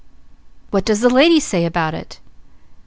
[0.71, 2.19] "What does the lady say about it?"